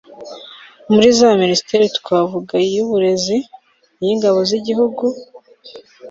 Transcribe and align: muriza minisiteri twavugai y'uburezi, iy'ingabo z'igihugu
muriza 0.91 1.27
minisiteri 1.43 1.85
twavugai 1.97 2.67
y'uburezi, 2.75 3.37
iy'ingabo 4.01 4.39
z'igihugu 4.49 5.03